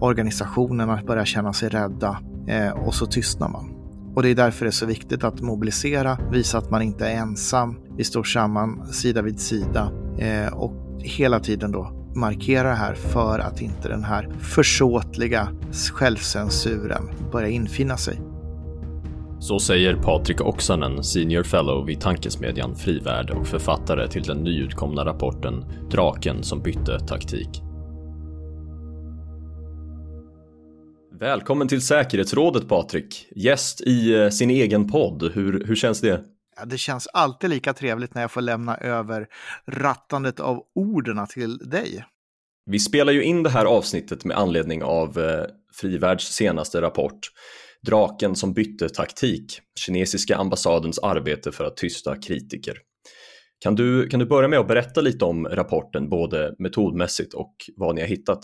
[0.00, 3.74] organisationerna börjar känna sig rädda eh, och så tystnar man.
[4.14, 7.16] Och det är därför det är så viktigt att mobilisera, visa att man inte är
[7.16, 7.80] ensam.
[7.96, 13.38] Vi står samman sida vid sida eh, och hela tiden då markera det här för
[13.38, 15.48] att inte den här försåtliga
[15.92, 18.20] självcensuren börjar infinna sig.
[19.40, 25.64] Så säger Patrik Oksanen, senior fellow vid tankesmedjan Frivärd och författare till den nyutkomna rapporten
[25.90, 27.62] Draken som bytte taktik.
[31.20, 35.32] Välkommen till säkerhetsrådet Patrik, gäst i eh, sin egen podd.
[35.34, 36.20] Hur, hur känns det?
[36.56, 39.26] Ja, det känns alltid lika trevligt när jag får lämna över
[39.66, 42.04] rattandet av orden till dig.
[42.66, 45.44] Vi spelar ju in det här avsnittet med anledning av eh,
[45.80, 47.20] Frivärds senaste rapport
[47.86, 52.74] Draken som bytte taktik, kinesiska ambassadens arbete för att tysta kritiker.
[53.60, 57.94] Kan du, kan du börja med att berätta lite om rapporten, både metodmässigt och vad
[57.94, 58.40] ni har hittat?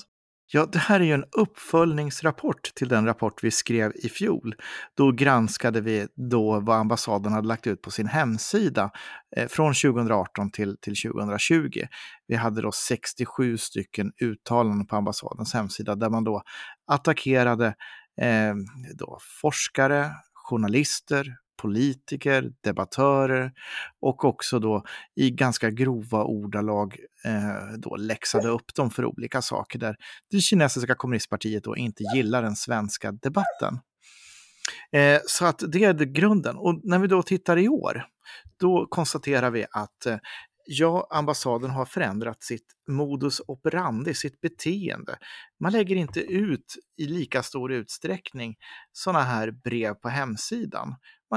[0.47, 4.55] Ja, det här är ju en uppföljningsrapport till den rapport vi skrev i fjol.
[4.97, 8.91] Då granskade vi då vad ambassaden hade lagt ut på sin hemsida
[9.37, 11.70] eh, från 2018 till, till 2020.
[12.27, 16.42] Vi hade då 67 stycken uttalanden på ambassadens hemsida där man då
[16.87, 17.67] attackerade
[18.20, 18.55] eh,
[18.98, 23.52] då forskare, journalister, politiker, debattörer
[24.00, 24.84] och också då
[25.16, 29.97] i ganska grova ordalag eh, då läxade upp dem för olika saker där
[30.30, 33.78] det kinesiska kommunistpartiet då inte gillar den svenska debatten.
[34.92, 36.56] Eh, så att det är grunden.
[36.56, 38.05] Och när vi då tittar i år,
[38.60, 40.19] då konstaterar vi att eh,
[40.66, 45.16] ja, ambassaden har förändrat sitt modus operandi, sitt beteende.
[45.60, 48.55] Man lägger inte ut i lika stor utsträckning
[48.92, 50.94] sådana här brev på hemsidan.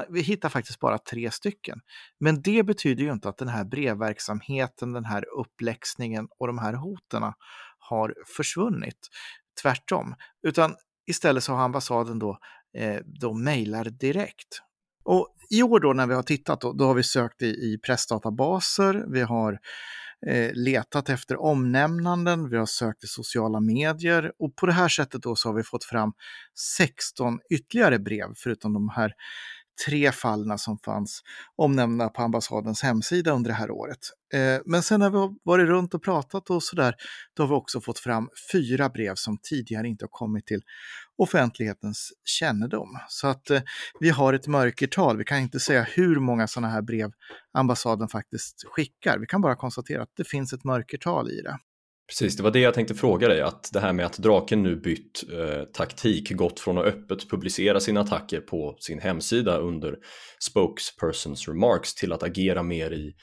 [0.10, 1.80] Vi hittar faktiskt bara tre stycken.
[2.20, 6.74] Men det betyder ju inte att den här brevverksamheten, den här uppläxningen och de här
[6.74, 7.24] hoten
[7.80, 9.00] har försvunnit.
[9.62, 10.16] Tvärtom,
[10.48, 10.76] utan
[11.08, 12.38] istället så har ambassaden då,
[12.78, 14.62] eh, då mejlar direkt.
[15.04, 17.80] Och i år då när vi har tittat, då, då har vi sökt i, i
[17.86, 19.60] pressdatabaser, vi har
[20.28, 25.22] eh, letat efter omnämnanden, vi har sökt i sociala medier och på det här sättet
[25.22, 26.14] då så har vi fått fram
[26.78, 29.14] 16 ytterligare brev förutom de här
[29.86, 31.22] tre fallna som fanns
[31.56, 34.00] omnämnda på ambassadens hemsida under det här året.
[34.34, 36.96] Eh, men sen när vi har varit runt och pratat och sådär,
[37.34, 40.62] då har vi också fått fram fyra brev som tidigare inte har kommit till
[41.18, 43.00] offentlighetens kännedom.
[43.08, 43.62] Så att eh,
[44.00, 45.18] vi har ett mörkertal.
[45.18, 47.12] Vi kan inte säga hur många sådana här brev
[47.54, 49.20] ambassaden faktiskt skickar.
[49.20, 51.58] Vi kan bara konstatera att det finns ett mörkertal i det.
[52.08, 54.76] Precis, det var det jag tänkte fråga dig, att det här med att Draken nu
[54.76, 59.98] bytt eh, taktik, gått från att öppet publicera sina attacker på sin hemsida under
[60.40, 63.16] spokespersons remarks till att agera mer i,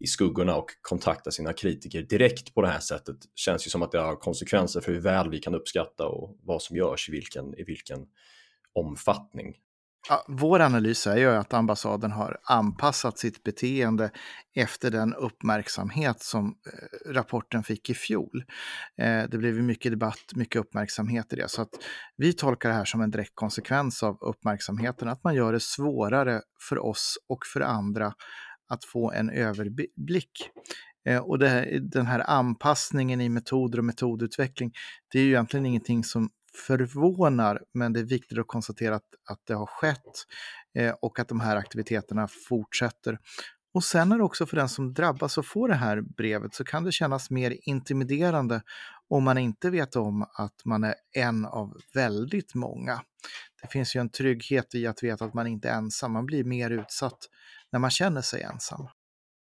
[0.00, 3.92] i skuggorna och kontakta sina kritiker direkt på det här sättet känns ju som att
[3.92, 7.58] det har konsekvenser för hur väl vi kan uppskatta och vad som görs i vilken,
[7.58, 8.06] i vilken
[8.74, 9.54] omfattning.
[10.08, 14.10] Ja, vår analys är ju att ambassaden har anpassat sitt beteende
[14.54, 18.44] efter den uppmärksamhet som eh, rapporten fick i fjol.
[18.98, 21.48] Eh, det blev mycket debatt, mycket uppmärksamhet i det.
[21.48, 21.70] Så att
[22.16, 26.40] vi tolkar det här som en direkt konsekvens av uppmärksamheten, att man gör det svårare
[26.68, 28.12] för oss och för andra
[28.68, 30.50] att få en överblick.
[31.08, 34.72] Eh, och det, den här anpassningen i metoder och metodutveckling,
[35.12, 36.30] det är ju egentligen ingenting som
[36.66, 40.26] förvånar, men det är viktigt att konstatera att, att det har skett
[40.74, 43.18] eh, och att de här aktiviteterna fortsätter.
[43.74, 46.64] Och sen är det också för den som drabbas och får det här brevet så
[46.64, 48.62] kan det kännas mer intimiderande
[49.08, 53.02] om man inte vet om att man är en av väldigt många.
[53.62, 56.44] Det finns ju en trygghet i att veta att man inte är ensam, man blir
[56.44, 57.18] mer utsatt
[57.72, 58.88] när man känner sig ensam.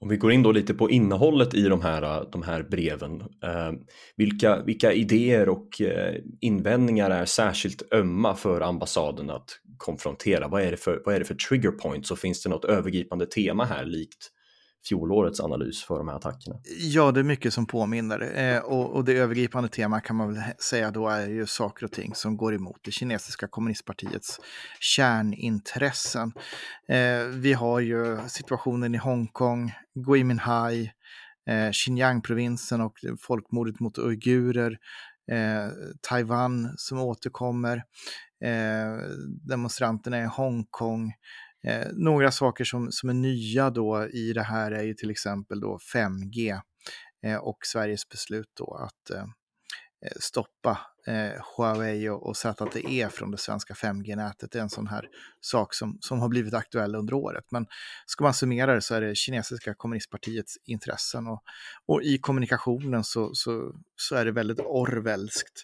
[0.03, 3.22] Om vi går in då lite på innehållet i de här, de här breven.
[3.22, 3.72] Eh,
[4.16, 10.47] vilka, vilka idéer och eh, invändningar är särskilt ömma för ambassaden att konfrontera?
[10.47, 13.25] Vad är det för, vad är det för trigger points och finns det något övergripande
[13.25, 14.30] tema här likt
[14.90, 16.56] fjolårets analys för de här attackerna?
[16.80, 18.40] Ja, det är mycket som påminner.
[18.40, 21.92] Eh, och, och, det övergripande temat kan man väl säga då är ju saker och
[21.92, 24.40] ting som går emot det kinesiska kommunistpartiets
[24.80, 26.34] kärnintressen.
[26.88, 30.92] Eh, vi har ju situationen i Hongkong, Gui Minhai,
[31.50, 34.78] eh, Xinjiang-provinsen och folkmordet mot uigurer,
[35.31, 35.72] eh,
[36.02, 37.78] Taiwan som återkommer,
[38.44, 39.10] eh,
[39.48, 41.13] demonstranterna i Hongkong,
[41.68, 45.60] Eh, några saker som, som är nya då i det här är ju till exempel
[45.60, 46.60] då 5G
[47.25, 49.25] eh, och Sveriges beslut då att eh,
[50.06, 54.52] Eh, stoppa eh, Huawei och, och ZTE från det svenska 5G-nätet.
[54.52, 55.08] Det är en sån här
[55.42, 57.44] sak som, som har blivit aktuell under året.
[57.52, 57.66] Men
[58.06, 61.44] ska man summera det så är det kinesiska kommunistpartiets intressen och,
[61.86, 65.64] och i kommunikationen så, så, så är det väldigt orwellskt.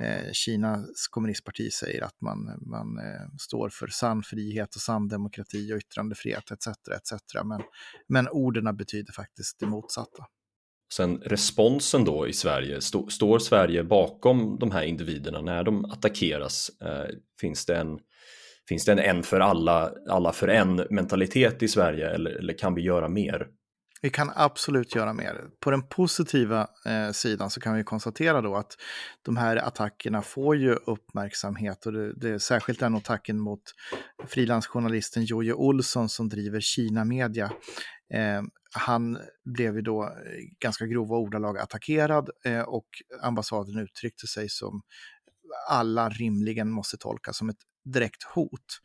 [0.00, 5.72] Eh, Kinas kommunistparti säger att man, man eh, står för sann frihet och sann demokrati
[5.72, 6.66] och yttrandefrihet etc.
[6.68, 7.12] etc.
[7.44, 7.62] Men,
[8.08, 10.26] men orden betyder faktiskt det motsatta.
[10.92, 16.70] Sen responsen då i Sverige, stå, står Sverige bakom de här individerna när de attackeras?
[16.82, 17.98] Eh, finns, det en,
[18.68, 22.74] finns det en en för alla, alla för en mentalitet i Sverige eller, eller kan
[22.74, 23.46] vi göra mer?
[24.02, 25.44] Vi kan absolut göra mer.
[25.60, 28.76] På den positiva eh, sidan så kan vi konstatera då att
[29.22, 33.62] de här attackerna får ju uppmärksamhet och det, det är särskilt den attacken mot
[34.28, 37.52] frilansjournalisten Jojje Olsson som driver Kina Media.
[38.14, 38.42] Eh,
[38.74, 40.10] han blev ju då eh,
[40.60, 42.88] ganska grova ordalag attackerad eh, och
[43.22, 44.82] ambassaden uttryckte sig som
[45.68, 47.56] alla rimligen måste tolka som ett
[47.92, 48.80] direkt hot.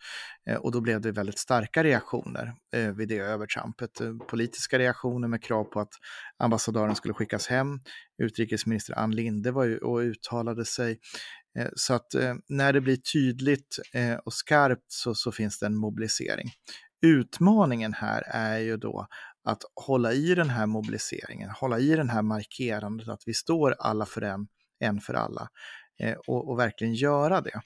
[0.50, 4.02] Eh, och då blev det väldigt starka reaktioner eh, vid det övertrampet.
[4.02, 5.94] Eh, politiska reaktioner med krav på att
[6.38, 7.80] ambassadören skulle skickas hem.
[8.18, 11.00] Utrikesminister Ann Linde var ju och uttalade sig.
[11.60, 15.66] Eh, så att eh, när det blir tydligt eh, och skarpt så, så finns det
[15.66, 16.52] en mobilisering.
[17.06, 19.08] Utmaningen här är ju då
[19.44, 24.06] att hålla i den här mobiliseringen, hålla i den här markerandet att vi står alla
[24.06, 24.48] för en,
[24.80, 25.50] en för alla
[26.00, 27.62] eh, och, och, verkligen göra det.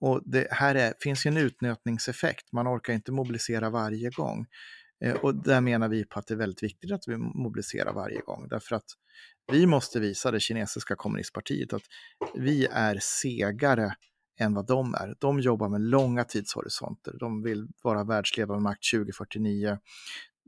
[0.00, 4.46] Och det här är, finns ju en utnötningseffekt, man orkar inte mobilisera varje gång.
[5.04, 8.20] Eh, och där menar vi på att det är väldigt viktigt att vi mobiliserar varje
[8.20, 8.86] gång, därför att
[9.52, 11.82] vi måste visa det kinesiska kommunistpartiet att
[12.34, 13.94] vi är segare
[14.38, 15.14] än vad de är.
[15.18, 17.14] De jobbar med långa tidshorisonter.
[17.20, 19.78] De vill vara världsledande makt 2049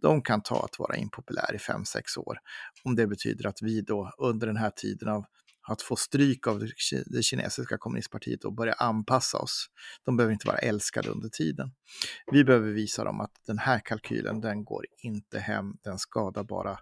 [0.03, 2.39] de kan ta att vara impopulär i 5-6 år.
[2.85, 5.25] Om det betyder att vi då under den här tiden av
[5.69, 6.67] att få stryk av
[7.07, 9.67] det kinesiska kommunistpartiet och börja anpassa oss.
[10.05, 11.73] De behöver inte vara älskade under tiden.
[12.33, 16.79] Vi behöver visa dem att den här kalkylen, den går inte hem, den skadar bara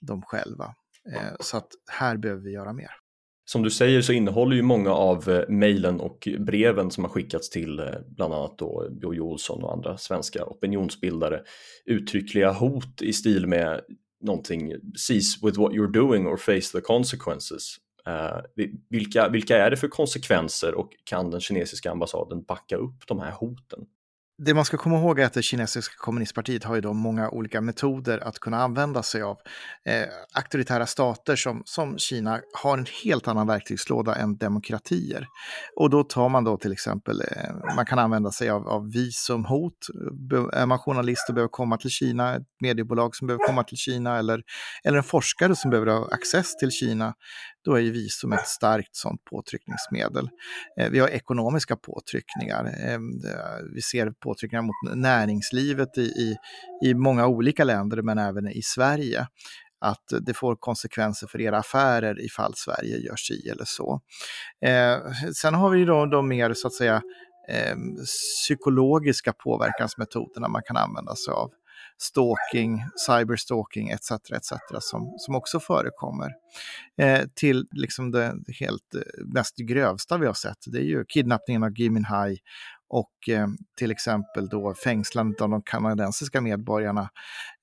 [0.00, 0.74] dem själva.
[1.12, 2.90] Eh, så att här behöver vi göra mer
[3.50, 7.50] som du säger så innehåller ju många av eh, mejlen och breven som har skickats
[7.50, 11.40] till eh, bland annat då Jojo Olsson och andra svenska opinionsbildare
[11.84, 13.80] uttryckliga hot i stil med
[14.20, 14.72] någonting
[15.08, 17.76] “Cease with what you're doing or face the consequences”.
[18.08, 18.40] Uh,
[18.90, 23.30] vilka, vilka är det för konsekvenser och kan den kinesiska ambassaden backa upp de här
[23.30, 23.86] hoten?
[24.38, 27.60] Det man ska komma ihåg är att det kinesiska kommunistpartiet har ju då många olika
[27.60, 29.38] metoder att kunna använda sig av.
[29.84, 35.26] Eh, auktoritära stater som, som Kina har en helt annan verktygslåda än demokratier.
[35.76, 39.86] Och då tar man då till exempel, eh, man kan använda sig av, av visumhot.
[40.52, 44.18] Är man journalist och behöver komma till Kina, ett mediebolag som behöver komma till Kina
[44.18, 44.42] eller,
[44.84, 47.14] eller en forskare som behöver ha access till Kina,
[47.68, 50.28] då är ju visum ett starkt sådant påtryckningsmedel.
[50.80, 52.74] Eh, vi har ekonomiska påtryckningar.
[52.84, 53.10] Ehm,
[53.74, 56.36] vi ser påtryckningar mot näringslivet i, i,
[56.84, 59.26] i många olika länder, men även i Sverige
[59.80, 64.00] att det får konsekvenser för era affärer ifall Sverige gör si eller så.
[64.64, 64.96] Eh,
[65.34, 67.02] sen har vi då de mer så att säga
[67.48, 71.50] eh, psykologiska påverkansmetoderna man kan använda sig av
[71.98, 74.10] stalking, cyberstalking etc.
[74.10, 74.52] etc.
[74.80, 76.30] som, som också förekommer.
[77.00, 81.62] Eh, till liksom det helt eh, mest grövsta vi har sett, det är ju kidnappningen
[81.62, 82.38] av Gui Minhai
[82.88, 83.46] och eh,
[83.78, 87.10] till exempel då fängslandet av de kanadensiska medborgarna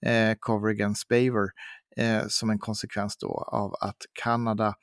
[0.06, 1.50] eh, Covergan Spaver
[1.98, 4.74] eh, som en konsekvens då av att Kanada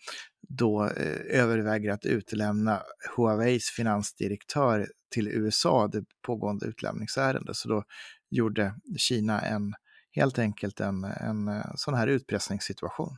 [0.48, 2.82] då eh, överväger att utlämna
[3.16, 7.56] Huaweis finansdirektör till USA, det pågående utlämningsärendet.
[7.56, 7.84] Så då
[8.32, 9.74] gjorde Kina en,
[10.12, 13.16] helt enkelt en, en eh, sån här utpressningssituation.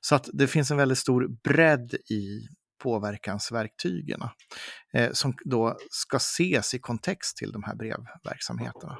[0.00, 2.48] Så att det finns en väldigt stor bredd i
[2.82, 4.20] påverkansverktygen
[4.92, 8.98] eh, som då ska ses i kontext till de här brevverksamheterna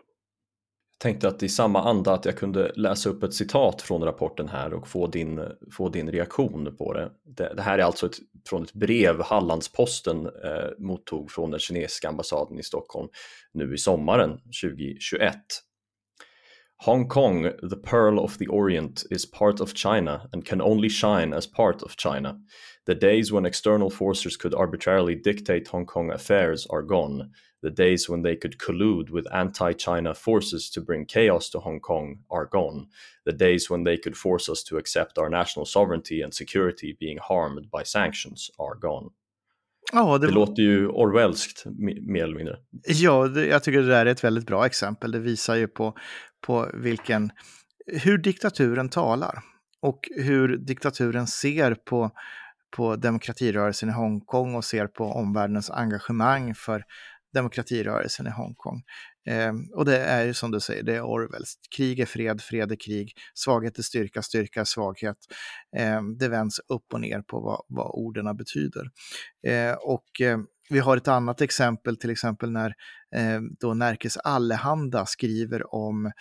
[1.01, 4.75] tänkte att i samma anda att jag kunde läsa upp ett citat från rapporten här
[4.75, 5.41] och få din,
[5.73, 7.11] få din reaktion på det.
[7.25, 8.17] Det, det här är alltså ett,
[8.49, 13.09] från ett brev Hallandsposten eh, mottog från den kinesiska ambassaden i Stockholm
[13.53, 14.31] nu i sommaren
[14.63, 15.35] 2021.
[16.85, 21.35] Hong Kong, the pearl of the Orient, is part of China and can only shine
[21.35, 22.41] as part of China.
[22.87, 27.33] The days when external forces could arbitrarily dictate Hong Kong affairs are gone.
[27.61, 31.81] The days when they could collude with anti China forces to bring chaos to Hong
[31.81, 32.87] Kong are gone.
[33.27, 37.19] The days when they could force us to accept our national sovereignty and security being
[37.19, 39.11] harmed by sanctions are gone.
[39.93, 41.65] Ja, det, det låter ju Orwellskt
[42.07, 42.59] mer eller mindre.
[42.87, 45.13] Ja, det, jag tycker det där är ett väldigt bra exempel.
[45.13, 45.97] Det visar ju på,
[46.47, 47.31] på vilken,
[47.87, 49.43] hur diktaturen talar
[49.83, 52.11] och hur diktaturen ser på
[52.77, 56.85] på demokratirörelsen i Hongkong och ser på omvärldens engagemang för
[57.35, 58.83] demokratirörelsen i Hongkong.
[59.27, 61.55] Eh, och det är ju som du säger, det är Orwells.
[61.77, 65.17] Krig är fred, fred är krig, svaghet är styrka, styrka är svaghet.
[65.77, 68.91] Eh, det vänds upp och ner på vad, vad orden betyder.
[69.47, 70.39] Eh, och eh,
[70.71, 72.75] vi har ett annat exempel, till exempel när
[73.17, 76.13] eh, då Närkes Allehanda skriver om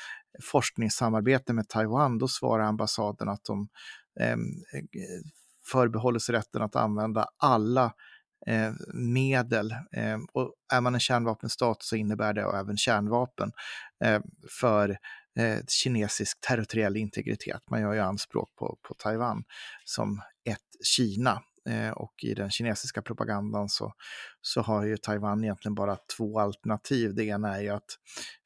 [0.43, 3.67] forskningssamarbete med Taiwan, då svarar ambassaden att de
[4.19, 4.37] eh,
[5.71, 7.93] förbehåller sig rätten att använda alla
[8.47, 9.75] eh, medel.
[9.91, 13.51] Ehm, och är man en kärnvapenstat så innebär det även kärnvapen
[14.05, 14.21] eh,
[14.59, 14.89] för
[15.39, 17.61] eh, kinesisk territoriell integritet.
[17.71, 19.43] Man gör ju anspråk på, på Taiwan
[19.85, 21.41] som ett Kina.
[21.69, 23.93] Eh, och i den kinesiska propagandan så,
[24.41, 27.15] så har ju Taiwan egentligen bara två alternativ.
[27.15, 27.97] Det ena är ju att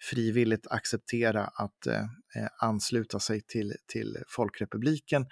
[0.10, 2.02] frivilligt acceptera att eh,
[2.36, 5.26] eh, ansluta sig till, till Folkrepubliken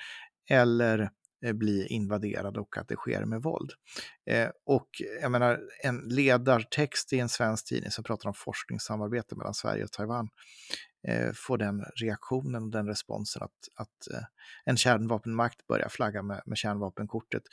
[0.50, 1.10] eller
[1.46, 3.72] Eh, bli invaderad och att det sker med våld.
[4.30, 4.90] Eh, och
[5.22, 9.92] jag menar, en ledartext i en svensk tidning som pratar om forskningssamarbete mellan Sverige och
[9.92, 10.30] Taiwan
[11.08, 14.24] eh, får den reaktionen och den responsen att, att eh,
[14.66, 17.44] en kärnvapenmakt börjar flagga med, med kärnvapenkortet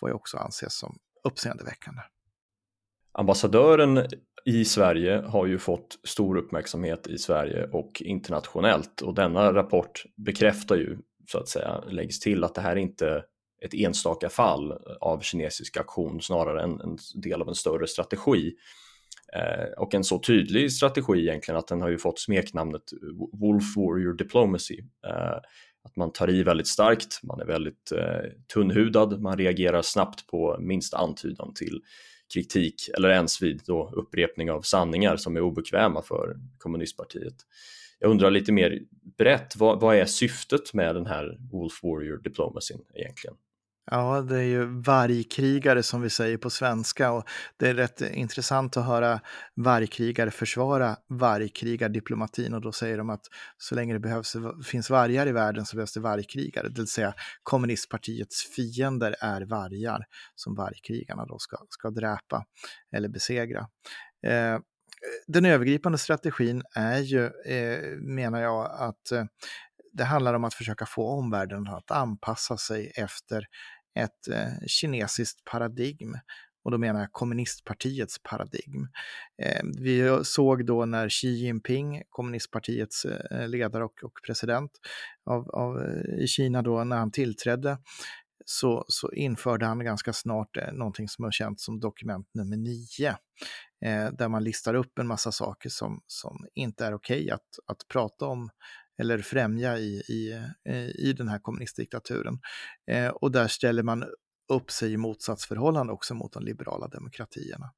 [0.00, 2.00] får ju också anses som uppseendeväckande.
[3.12, 4.06] Ambassadören
[4.44, 10.76] i Sverige har ju fått stor uppmärksamhet i Sverige och internationellt och denna rapport bekräftar
[10.76, 10.98] ju
[11.30, 13.24] så att säga läggs till att det här är inte
[13.64, 18.54] ett enstaka fall av kinesisk aktion snarare än en del av en större strategi.
[19.36, 22.82] Eh, och en så tydlig strategi egentligen att den har ju fått smeknamnet
[23.32, 24.78] Wolf Warrior Diplomacy.
[25.06, 25.38] Eh,
[25.88, 30.56] att man tar i väldigt starkt, man är väldigt eh, tunnhudad, man reagerar snabbt på
[30.60, 31.80] minsta antydan till
[32.34, 37.34] kritik eller ens vid då upprepning av sanningar som är obekväma för kommunistpartiet
[37.98, 38.80] jag undrar lite mer
[39.18, 43.36] brett, vad, vad är syftet med den här Wolf Warrior Diplomacyn egentligen?
[43.90, 47.24] Ja, det är ju vargkrigare som vi säger på svenska och
[47.56, 49.20] det är rätt intressant att höra
[49.54, 53.24] vargkrigare försvara vargkrigardiplomatin och då säger de att
[53.56, 56.86] så länge det behövs, eh, finns vargar i världen så behövs det vargkrigare, det vill
[56.86, 60.04] säga kommunistpartiets fiender är vargar
[60.34, 62.44] som vargkrigarna då ska, ska dräpa
[62.92, 63.68] eller besegra.
[64.26, 64.58] Eh,
[65.26, 69.24] den övergripande strategin är ju, eh, menar jag, att eh,
[69.92, 73.46] det handlar om att försöka få omvärlden att anpassa sig efter
[73.98, 76.16] ett eh, kinesiskt paradigm.
[76.64, 78.88] Och då menar jag kommunistpartiets paradigm.
[79.42, 84.70] Eh, vi såg då när Xi Jinping, kommunistpartiets eh, ledare och, och president
[85.30, 87.78] av, av, eh, i Kina då, när han tillträdde,
[88.44, 93.16] så, så införde han ganska snart eh, någonting som är känt som dokument nummer nio,
[93.84, 97.58] eh, där man listar upp en massa saker som, som inte är okej okay att,
[97.66, 98.50] att prata om
[98.98, 100.32] eller främja i, i,
[100.68, 102.38] eh, i den här kommunistdiktaturen.
[102.90, 104.04] Eh, och där ställer man
[104.48, 107.72] upp sig i motsatsförhållande också mot de liberala demokratierna.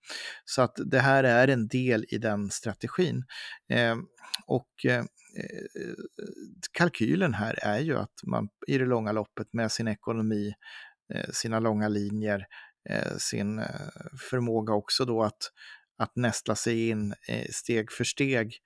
[0.44, 3.24] Så att det här är en del i den strategin.
[3.68, 3.96] Eh,
[4.46, 5.04] och eh, eh
[6.72, 10.54] kalkylen här är ju att man i det långa loppet med sin ekonomi,
[11.14, 12.46] eh, sina långa linjer,
[12.90, 13.66] eh, sin eh,
[14.30, 15.52] förmåga också då att,
[15.98, 18.58] att nästla sig in eh, steg för steg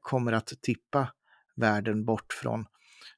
[0.00, 1.08] kommer att tippa
[1.56, 2.66] världen bort från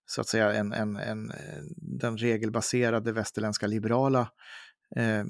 [0.07, 1.33] så att säga en, en, en,
[1.77, 4.31] den regelbaserade västerländska liberala
[4.97, 5.25] eh,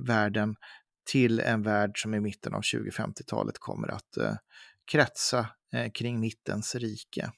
[0.00, 0.56] världen
[1.10, 4.34] till en värld som i mitten av 2050-talet kommer att eh,
[4.90, 7.30] kretsa eh, kring mittens rike.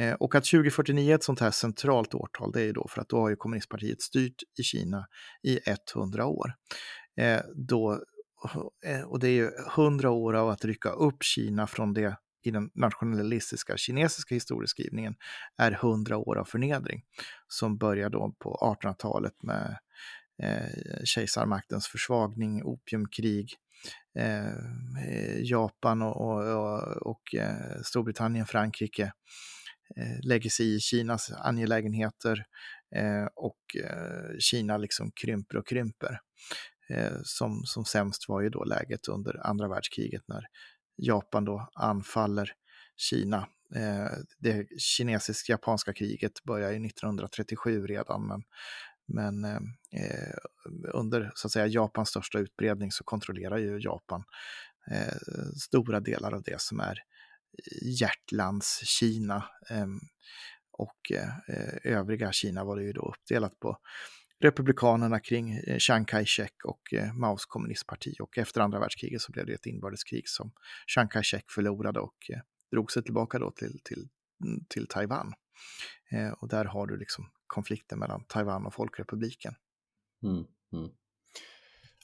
[0.00, 3.00] Eh, och att 2049 är ett sånt här centralt årtal, det är ju då för
[3.00, 5.06] att då har ju kommunistpartiet styrt i Kina
[5.42, 5.60] i
[5.94, 6.54] 100 år.
[7.16, 8.02] Eh, då,
[8.86, 12.50] eh, och det är ju 100 år av att rycka upp Kina från det i
[12.50, 15.14] den nationalistiska kinesiska historieskrivningen
[15.56, 17.02] är 100 år av förnedring
[17.48, 19.78] som börjar då på 1800-talet med
[20.42, 23.54] eh, kejsarmaktens försvagning, opiumkrig,
[24.18, 29.12] eh, Japan och, och, och eh, Storbritannien, Frankrike
[29.96, 32.44] eh, lägger sig i Kinas angelägenheter
[32.96, 36.20] eh, och eh, Kina liksom krymper och krymper.
[36.90, 40.44] Eh, som, som sämst var ju då läget under andra världskriget när
[41.02, 42.52] Japan då anfaller
[42.96, 43.48] Kina.
[43.74, 48.42] Eh, det kinesisk-japanska kriget börjar ju 1937 redan, men
[49.12, 49.60] men eh,
[49.92, 50.34] eh,
[50.94, 54.24] under så att säga, Japans största utbredning så kontrollerar ju Japan
[54.90, 55.14] eh,
[55.56, 56.98] stora delar av det som är
[57.82, 59.44] hjärtlands-Kina.
[59.70, 60.00] Ehm, eh,
[60.72, 61.12] och
[61.84, 63.78] övriga Kina var det ju då uppdelat på
[64.40, 68.14] republikanerna kring eh, Chiang Kai-shek och eh, Maos kommunistparti.
[68.20, 70.52] Och efter andra världskriget så blev det ett inbördeskrig som
[70.86, 72.40] Chiang Kai-shek förlorade och eh,
[72.72, 74.08] drog sig tillbaka då till, till,
[74.44, 75.32] mm, till Taiwan.
[76.10, 79.54] Eh, och där har du liksom konflikten mellan Taiwan och Folkrepubliken.
[80.22, 80.90] Mm, mm.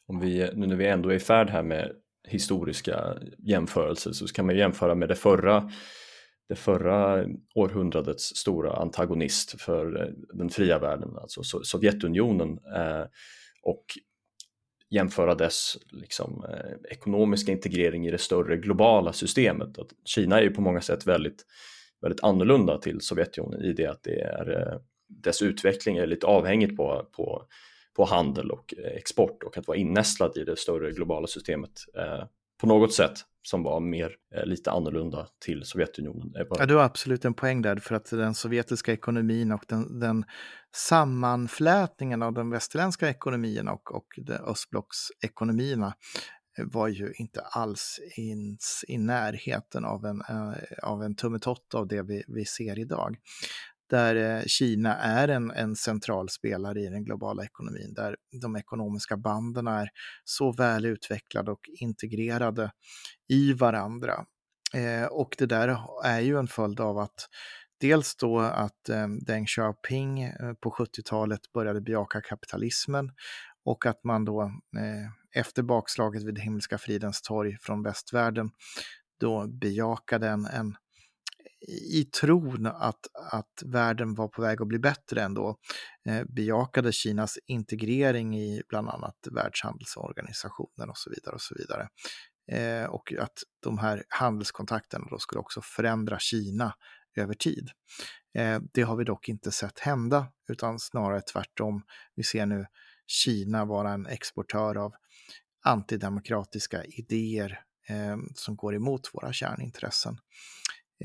[0.07, 1.93] Om vi, nu när vi ändå är i färd här med
[2.29, 5.71] historiska jämförelser så kan man jämföra med det förra
[6.49, 13.05] det förra århundradets stora antagonist för eh, den fria världen, alltså Sovjetunionen eh,
[13.63, 13.85] och
[14.91, 19.79] jämföra dess liksom, eh, ekonomiska integrering i det större globala systemet.
[19.79, 21.47] Att Kina är ju på många sätt väldigt,
[22.01, 27.09] väldigt annorlunda till Sovjetunionen i det att det är, dess utveckling är lite avhängigt på,
[27.17, 27.47] på,
[27.97, 31.81] på handel och export och att vara innästlad i det större globala systemet
[32.61, 36.33] på något sätt som var mer eh, lite annorlunda till Sovjetunionen.
[36.35, 40.25] Ja, du har absolut en poäng där för att den sovjetiska ekonomin och den, den
[40.75, 44.07] sammanflätningen av de västerländska ekonomierna och, och
[44.47, 45.95] östblocksekonomierna
[46.59, 51.89] eh, var ju inte alls ins, i närheten av en, äh, av en tummetott av
[51.89, 53.17] det vi, vi ser idag
[53.91, 59.17] där eh, Kina är en, en central spelare i den globala ekonomin, där de ekonomiska
[59.17, 59.89] banden är
[60.25, 62.71] så väl utvecklade och integrerade
[63.29, 64.25] i varandra.
[64.75, 67.29] Eh, och det där är ju en följd av att
[67.81, 73.11] dels då att eh, Deng Xiaoping eh, på 70-talet började bejaka kapitalismen
[73.65, 74.43] och att man då
[74.79, 78.51] eh, efter bakslaget vid Himmelska fridens torg från västvärlden
[79.21, 80.77] då bejakade en, en
[81.93, 85.57] i tron att, att världen var på väg att bli bättre ändå
[86.09, 91.35] eh, bejakade Kinas integrering i bland annat Världshandelsorganisationen och så vidare.
[91.35, 91.89] Och så vidare.
[92.53, 96.75] Eh, och att de här handelskontakterna då skulle också förändra Kina
[97.17, 97.71] över tid.
[98.35, 101.83] Eh, det har vi dock inte sett hända, utan snarare tvärtom.
[102.15, 102.67] Vi ser nu
[103.07, 104.95] Kina vara en exportör av
[105.65, 110.19] antidemokratiska idéer eh, som går emot våra kärnintressen.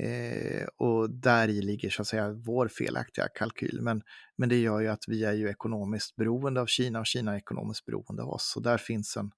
[0.00, 3.78] Eh, och där i ligger så att säga vår felaktiga kalkyl.
[3.82, 4.02] Men,
[4.36, 7.36] men det gör ju att vi är ju ekonomiskt beroende av Kina och Kina är
[7.36, 8.52] ekonomiskt beroende av oss.
[8.52, 9.30] Så där finns en,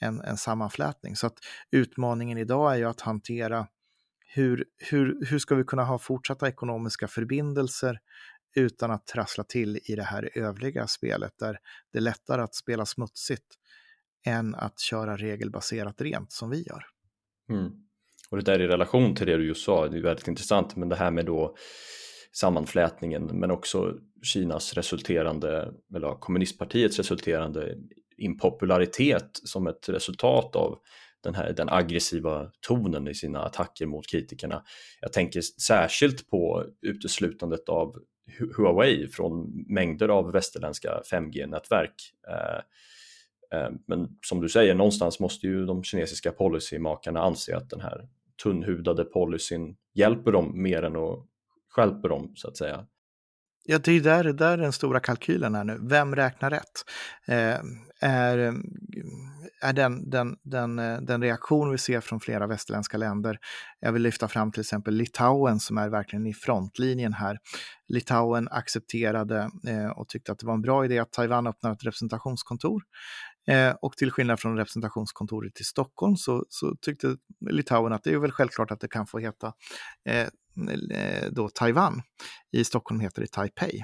[0.00, 1.16] en, en sammanflätning.
[1.16, 1.38] Så att
[1.70, 3.66] utmaningen idag är ju att hantera
[4.26, 8.00] hur, hur, hur ska vi kunna ha fortsatta ekonomiska förbindelser
[8.56, 11.58] utan att trassla till i det här övriga spelet där
[11.92, 13.46] det är lättare att spela smutsigt
[14.26, 16.84] än att köra regelbaserat rent som vi gör.
[17.50, 17.85] Mm.
[18.30, 20.88] Och det där i relation till det du just sa, det är väldigt intressant, men
[20.88, 21.56] det här med då
[22.32, 27.74] sammanflätningen men också Kinas resulterande, eller kommunistpartiets resulterande
[28.18, 30.78] impopularitet som ett resultat av
[31.22, 34.62] den här den aggressiva tonen i sina attacker mot kritikerna.
[35.00, 37.96] Jag tänker särskilt på uteslutandet av
[38.56, 41.94] Huawei från mängder av västerländska 5G-nätverk.
[43.56, 48.08] Eh, men som du säger, någonstans måste ju de kinesiska policymakarna anse att den här
[48.42, 51.26] tunnhudade policyn hjälper dem mer än att
[51.68, 52.86] skälper dem så att säga.
[53.64, 55.78] Ja, det är där, där den stora kalkylen är nu.
[55.82, 56.84] Vem räknar rätt?
[57.28, 57.58] Eh,
[58.00, 58.54] är
[59.60, 63.38] är den, den, den, eh, den reaktion vi ser från flera västerländska länder.
[63.80, 67.38] Jag vill lyfta fram till exempel Litauen som är verkligen i frontlinjen här.
[67.88, 71.84] Litauen accepterade eh, och tyckte att det var en bra idé att Taiwan öppnar ett
[71.84, 72.82] representationskontor.
[73.50, 77.16] Eh, och till skillnad från representationskontoret i Stockholm så, så, tyckte
[77.50, 79.52] Litauen att det är väl självklart att det kan få heta
[80.08, 80.28] eh,
[80.90, 82.02] eh, då Taiwan.
[82.52, 83.82] I Stockholm heter det Taipei.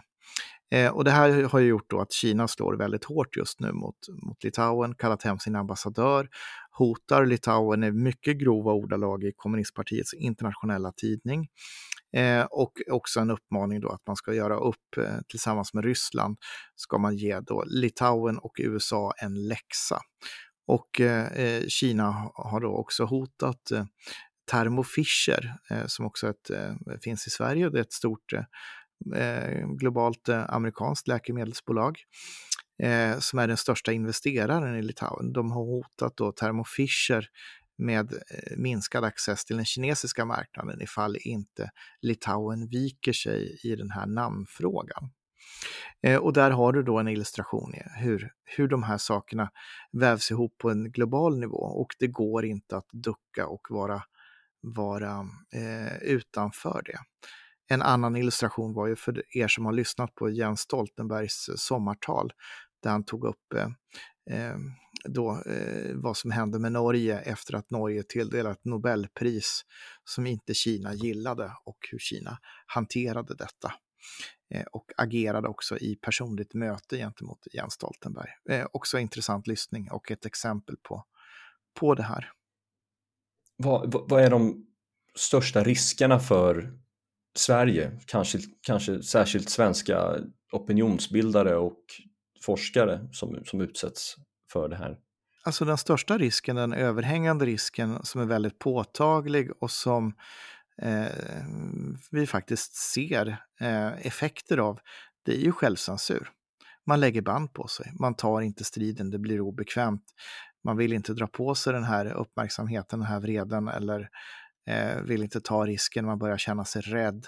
[0.73, 3.73] Eh, och det här har ju gjort då att Kina slår väldigt hårt just nu
[3.73, 6.29] mot, mot Litauen, kallat hem sin ambassadör,
[6.71, 11.49] hotar Litauen i mycket grova ordalag i kommunistpartiets internationella tidning.
[12.17, 16.37] Eh, och också en uppmaning då att man ska göra upp eh, tillsammans med Ryssland,
[16.75, 20.01] ska man ge då Litauen och USA en läxa.
[20.67, 23.85] Och eh, eh Kina har då också hotat eh,
[24.51, 29.23] Thermo Fisher, eh, som också ett, eh, finns i Sverige, det är ett stort eh,
[29.23, 31.99] eh, globalt amerikanskt läkemedelsbolag
[33.19, 35.33] som är den största investeraren i Litauen.
[35.33, 37.29] De har hotat då Thermo Fisher
[37.83, 43.91] med eh, minskad access till den kinesiska marknaden ifall inte Litauen viker sig i den
[43.91, 45.11] här namnfrågan.
[46.03, 49.51] Eh, och där har du då en illustration i hur, hur de här sakerna
[49.93, 54.03] vävs ihop på en global nivå och det går inte att ducka och vara,
[54.61, 56.99] vara eh, utanför det.
[57.69, 62.33] En annan illustration var ju för er som har lyssnat på Jens Stoltenbergs eh, sommartal
[62.83, 63.69] där han tog upp eh
[64.31, 64.57] Eh,
[65.05, 69.65] då, eh, vad som hände med Norge efter att Norge tilldelat Nobelpris
[70.05, 73.75] som inte Kina gillade och hur Kina hanterade detta
[74.55, 78.31] eh, och agerade också i personligt möte gentemot Jens Stoltenberg.
[78.51, 81.05] Eh, också intressant lyssning och ett exempel på,
[81.81, 82.33] på det här.
[83.57, 84.67] Vad, vad är de
[85.15, 86.79] största riskerna för
[87.35, 90.19] Sverige, kanske, kanske särskilt svenska
[90.53, 91.85] opinionsbildare och
[92.43, 94.17] forskare som, som utsätts
[94.53, 94.99] för det här?
[95.45, 100.15] Alltså den största risken, den överhängande risken som är väldigt påtaglig och som
[100.83, 101.07] eh,
[102.11, 104.81] vi faktiskt ser eh, effekter av,
[105.23, 106.31] det är ju självcensur.
[106.87, 110.05] Man lägger band på sig, man tar inte striden, det blir obekvämt.
[110.65, 114.09] Man vill inte dra på sig den här uppmärksamheten, den här vreden eller
[114.67, 117.27] eh, vill inte ta risken, man börjar känna sig rädd.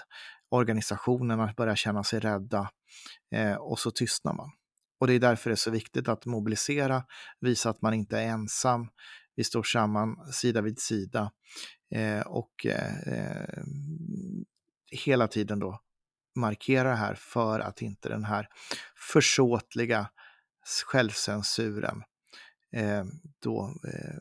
[0.49, 2.69] Organisationerna börjar känna sig rädda
[3.31, 4.51] eh, och så tystnar man.
[4.99, 7.03] Och det är därför det är så viktigt att mobilisera,
[7.39, 8.87] visa att man inte är ensam.
[9.35, 11.31] Vi står samman sida vid sida
[11.91, 13.63] eh, och eh, eh
[14.91, 15.81] hela tiden då
[16.35, 18.47] markera det här för att inte den här
[19.13, 20.09] försåtliga
[20.85, 22.03] självcensuren
[22.73, 23.03] eh,
[23.39, 24.15] då eh,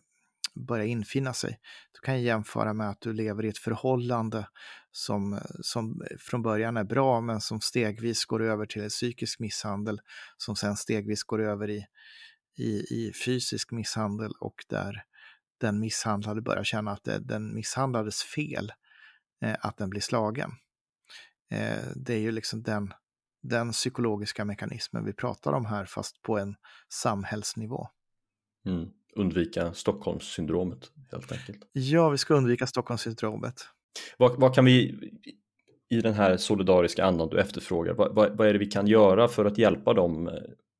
[0.54, 1.58] börjar infinna sig.
[1.92, 4.48] Du kan jämföra med att du lever i ett förhållande
[4.96, 10.00] som, som från början är bra men som stegvis går över till psykisk misshandel
[10.36, 11.86] som sen stegvis går över i,
[12.56, 15.04] i, i fysisk misshandel och där
[15.60, 18.72] den misshandlade börjar känna att det, den misshandlades fel
[19.42, 20.50] eh, att den blir slagen.
[21.50, 22.92] Eh, det är ju liksom den,
[23.42, 26.56] den psykologiska mekanismen vi pratar om här fast på en
[26.92, 27.88] samhällsnivå.
[28.66, 28.88] Mm.
[29.16, 31.68] Undvika Stockholmssyndromet helt enkelt.
[31.72, 33.68] Ja, vi ska undvika Stockholmssyndromet.
[34.18, 34.94] Vad, vad kan vi
[35.90, 39.28] i den här solidariska andan du efterfrågar, vad, vad, vad, är det vi kan göra
[39.28, 40.30] för att hjälpa de,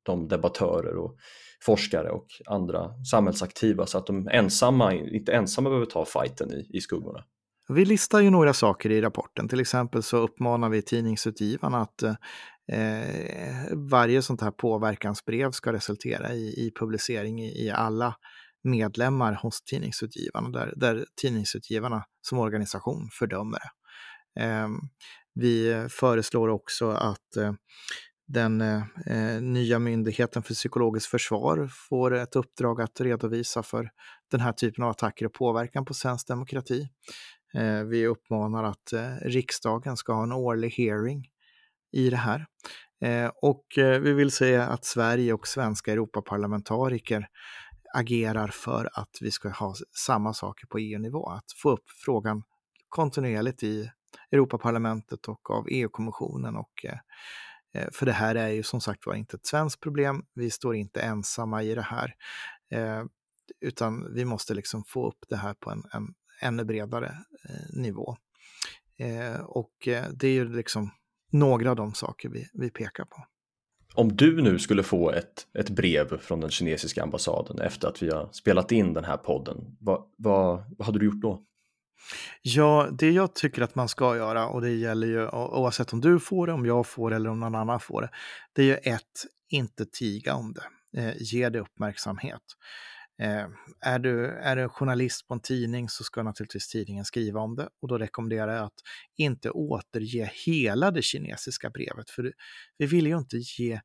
[0.03, 1.17] de debattörer och
[1.63, 6.81] forskare och andra samhällsaktiva så att de ensamma, inte ensamma behöver ta fighten i, i
[6.81, 7.25] skuggorna?
[7.69, 9.49] Vi listar ju några saker i rapporten.
[9.49, 12.17] Till exempel så uppmanar vi tidningsutgivarna att eh,
[13.73, 18.15] varje sånt här påverkansbrev ska resultera i, i publicering i, i, alla
[18.65, 23.71] medlemmar hos tidningsutgivarna, där, där tidningsutgivarna som organisation fördömer det.
[24.43, 24.69] Eh,
[25.35, 27.53] vi föreslår också att eh,
[28.27, 33.91] den eh, nya myndigheten för psykologiskt försvar får ett uppdrag att redovisa för
[34.31, 36.89] den här typen av attacker och påverkan på svensk demokrati.
[37.55, 41.29] Eh, vi uppmanar att eh, riksdagen ska ha en årlig hearing
[41.93, 42.47] i det här.
[43.05, 47.27] Eh, och eh, vi vill se att Sverige och svenska Europaparlamentariker
[47.95, 52.43] agerar för att vi ska ha samma saker på EU-nivå, att få upp frågan
[52.89, 53.91] kontinuerligt i
[54.33, 56.57] Europaparlamentet och av EU-kommissionen.
[56.57, 56.99] Och, eh,
[57.75, 60.75] eh, för det här är ju som sagt var inte ett svenskt problem, vi står
[60.75, 62.15] inte ensamma i det här,
[62.71, 63.05] eh,
[63.61, 68.17] utan vi måste liksom få upp det här på en, en ännu bredare eh, nivå.
[69.45, 70.91] Och det är ju liksom
[71.31, 73.27] några av de saker vi, vi pekar på.
[73.97, 78.11] Om du nu skulle få ett, ett brev från den kinesiska ambassaden efter att vi
[78.11, 81.43] har spelat in den här podden, vad, vad, vad hade du gjort då?
[82.43, 86.21] Ja, det jag tycker att man ska göra, och det gäller ju oavsett om du
[86.21, 88.11] får det, om jag får det eller om någon annan får det,
[88.53, 90.65] det är ju ett, inte tiga om det.
[90.97, 92.43] Eh, ge det uppmärksamhet.
[93.23, 93.47] Eh,
[93.81, 97.69] är, du, är du journalist på en tidning så ska naturligtvis tidningen skriva om det.
[97.83, 98.81] Och då rekommenderar jag att
[99.17, 102.11] inte återge hela det kinesiska brevet.
[102.11, 102.33] För
[102.79, 103.81] vi vill ju inte ge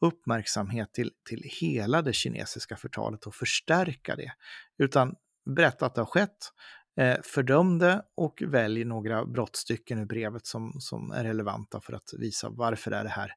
[0.00, 4.32] uppmärksamhet till, till hela det kinesiska förtalet och förstärka det.
[4.78, 5.14] Utan
[5.56, 6.52] berätta att det har skett,
[7.00, 12.10] eh, fördöm det och välj några brottstycken ur brevet som, som är relevanta för att
[12.18, 13.32] visa varför är det här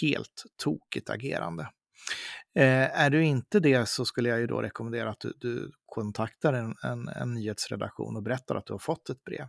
[0.00, 1.68] helt tokigt agerande.
[2.58, 6.52] Eh, är du inte det så skulle jag ju då rekommendera att du, du kontaktar
[6.52, 9.46] en, en, en, nyhetsredaktion och berättar att du har fått ett brev.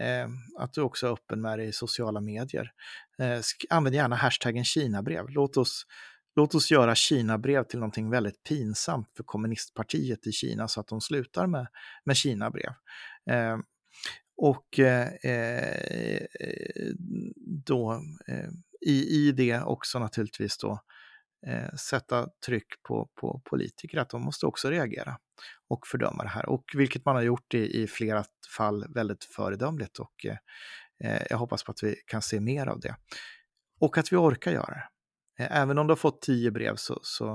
[0.00, 0.28] Eh,
[0.58, 2.72] att du också är öppen med det i sociala medier.
[3.18, 5.28] Eh, använd gärna hashtaggen Kinabrev.
[5.28, 5.86] Låt oss,
[6.36, 11.00] låt oss göra Kinabrev till någonting väldigt pinsamt för kommunistpartiet i Kina så att de
[11.00, 11.66] slutar med,
[12.04, 12.72] med Kinabrev.
[13.30, 13.58] Eh,
[14.36, 16.22] och eh, eh
[17.66, 18.48] då eh,
[18.86, 20.80] i, i det också naturligtvis då
[21.46, 25.18] eh, sätta tryck på, på politiker att de måste också reagera
[25.68, 26.48] och fördöma det här.
[26.48, 28.24] Och vilket man har gjort i, i flera
[28.56, 30.36] fall väldigt föredömligt och eh,
[31.04, 32.96] eh jag hoppas på att vi kan se mer av det.
[33.80, 34.88] Och att vi orkar göra det.
[35.44, 37.32] Eh, även om du har fått tio brev så, så,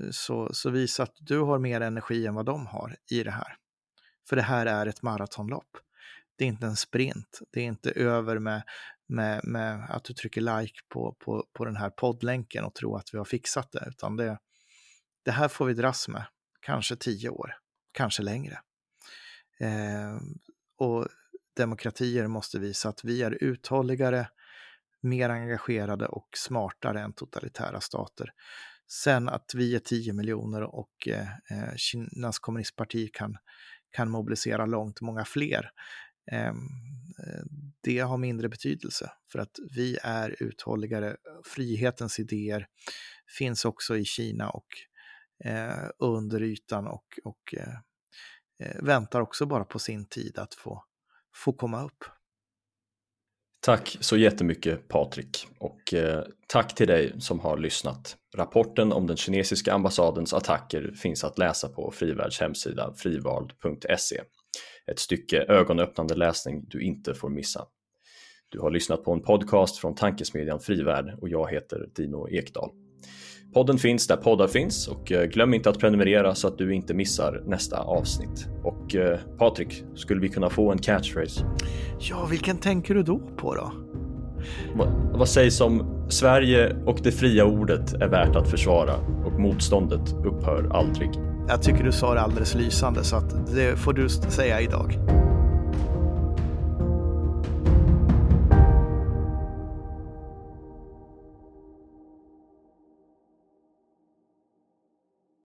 [0.00, 3.30] eh, så, så visa att du har mer energi än vad de har i det
[3.30, 3.56] här.
[4.28, 5.70] För det här är ett maratonlopp.
[6.38, 7.40] Det är inte en sprint.
[7.52, 8.62] Det är inte över med,
[9.10, 13.14] med, med att du trycker like på, på, på den här poddlänken och tror att
[13.14, 14.38] vi har fixat det, utan det,
[15.24, 16.24] det här får vi dras med,
[16.60, 17.56] kanske tio år,
[17.92, 18.58] kanske längre.
[19.60, 20.16] Eh,
[20.78, 21.06] och
[21.56, 24.28] demokratier måste visa att vi är uthålligare,
[25.00, 28.32] mer engagerade och smartare än totalitära stater.
[28.88, 33.36] Sen att vi är 10 miljoner och eh, eh, Kinas kommunistparti kan,
[33.90, 35.70] kan mobilisera långt många fler
[36.32, 36.56] Ehm,
[37.26, 37.42] eh,
[37.82, 41.16] det har mindre betydelse för att vi är uthålligare.
[41.44, 42.66] Frihetens idéer
[43.38, 44.66] finns också i Kina och
[45.44, 50.84] eh, under ytan och, och eh, väntar också bara på sin tid att få,
[51.34, 52.04] få komma upp.
[53.62, 58.16] Tack så jättemycket Patrik och eh, tack till dig som har lyssnat.
[58.36, 64.20] Rapporten om den kinesiska ambassadens attacker finns att läsa på Frivärlds hemsida frivald.se.
[64.90, 67.64] Ett stycke ögonöppnande läsning du inte får missa.
[68.48, 72.70] Du har lyssnat på en podcast från tankesmedjan Frivärd och jag heter Dino Ekdal.
[73.54, 76.94] Podden finns där poddar finns och eh, glöm inte att prenumerera så att du inte
[76.94, 78.46] missar nästa avsnitt.
[78.64, 81.44] Och eh, Patrik, skulle vi kunna få en catchphrase?
[82.00, 83.72] Ja, vilken tänker du då på då?
[84.76, 90.12] Va, vad sägs om Sverige och det fria ordet är värt att försvara och motståndet
[90.24, 91.29] upphör aldrig?
[91.48, 94.98] Jag tycker du sa det alldeles lysande så att det får du säga idag.